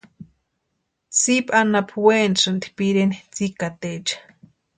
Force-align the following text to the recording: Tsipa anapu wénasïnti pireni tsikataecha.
Tsipa 1.17 1.53
anapu 1.61 1.97
wénasïnti 2.07 2.67
pireni 2.77 3.17
tsikataecha. 3.33 4.17